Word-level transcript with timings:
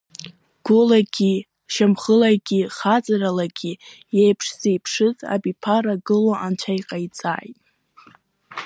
Гәылагьы-шьамхылагьы, 0.65 2.61
хаҵаралагьы, 2.77 3.71
иеиԥш-зеиԥшыз 4.17 5.17
абиԥара 5.33 5.95
гыло 6.05 6.33
анцәа 6.45 6.73
иҟаиҵааит. 6.79 7.59